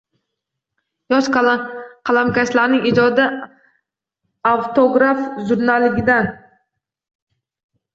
Yosh 1.13 1.29
qalamkashlarning 1.35 2.89
ijodi 2.93 3.29
“Avtograf” 4.57 5.25
jurnalidang 5.55 6.37